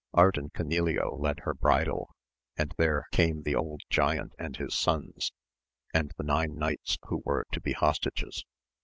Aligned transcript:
Ardan 0.15 0.49
Canileo 0.49 1.15
led 1.19 1.41
her 1.41 1.53
bridle, 1.53 2.15
and 2.57 2.73
there 2.79 3.05
came 3.11 3.43
the 3.43 3.53
old 3.53 3.81
giant 3.91 4.33
and 4.39 4.57
his 4.57 4.75
sons, 4.75 5.31
and 5.93 6.11
the 6.17 6.23
nine 6.23 6.55
knights 6.55 6.97
who 7.05 7.21
were 7.23 7.45
to 7.51 7.61
be 7.61 7.73
hostages. 7.73 8.43